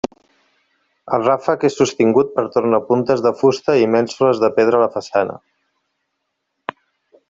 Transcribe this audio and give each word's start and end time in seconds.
El 1.17 1.25
ràfec 1.27 1.65
és 1.69 1.77
sostingut 1.81 2.33
per 2.39 2.47
tornapuntes 2.57 3.23
de 3.27 3.35
fusta 3.43 3.79
i 3.85 3.93
mènsules 3.99 4.45
de 4.47 4.53
pedra 4.61 4.81
a 4.81 4.85
la 4.89 4.93
façana. 5.01 5.41